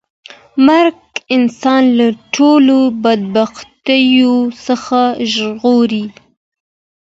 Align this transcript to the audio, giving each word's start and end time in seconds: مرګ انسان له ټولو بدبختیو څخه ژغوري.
مرګ 0.65 0.97
انسان 1.35 1.83
له 1.97 2.07
ټولو 2.35 2.77
بدبختیو 3.03 4.35
څخه 4.65 5.01
ژغوري. 5.33 6.05